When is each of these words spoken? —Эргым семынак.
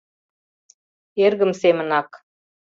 —Эргым 1.25 1.51
семынак. 1.61 2.09